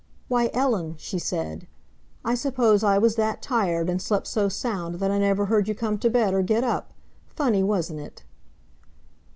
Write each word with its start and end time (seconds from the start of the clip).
"Why, 0.29 0.49
Ellen," 0.51 0.95
she 0.97 1.19
said, 1.19 1.67
"I 2.25 2.33
suppose 2.33 2.83
I 2.83 2.97
was 2.97 3.17
that 3.17 3.39
tired, 3.39 3.87
and 3.87 4.01
slept 4.01 4.25
so 4.25 4.49
sound, 4.49 4.95
that 4.95 5.11
I 5.11 5.19
never 5.19 5.45
heard 5.45 5.67
you 5.67 5.75
come 5.75 5.99
to 5.99 6.09
bed 6.09 6.33
or 6.33 6.41
get 6.41 6.63
up—funny, 6.63 7.61
wasn't 7.61 7.99
it?" 7.99 8.23